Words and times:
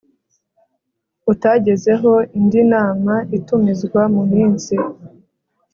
utagezeho 1.31 2.11
indi 2.37 2.61
nama 2.73 3.13
itumizwa 3.37 4.01
mu 4.13 4.23
minsi 4.31 4.75